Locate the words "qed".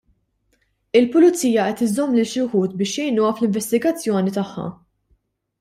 1.75-1.83